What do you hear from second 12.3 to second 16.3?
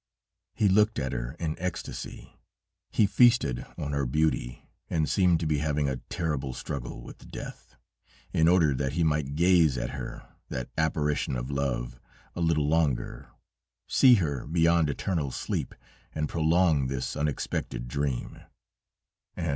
a little longer, see her beyond eternal sleep and